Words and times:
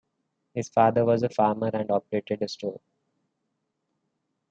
His 0.55 0.67
father 0.67 1.05
was 1.05 1.21
a 1.21 1.29
farmer 1.29 1.69
and 1.71 1.91
operated 1.91 2.41
a 2.41 2.47
store. 2.47 2.81